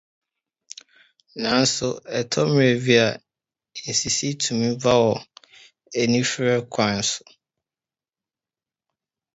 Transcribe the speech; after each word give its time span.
Nanso, 1.41 1.89
ɛtɔ 2.17 2.41
mmere 2.47 2.75
bi 2.85 2.93
a, 3.05 3.07
nsisi 3.91 4.27
tumi 4.41 4.69
ba 4.81 4.93
wɔ 5.03 5.13
anifere 5.99 6.55
kwan 6.73 6.97
so. 7.09 7.23